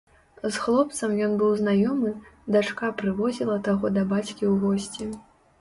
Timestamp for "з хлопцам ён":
0.45-1.35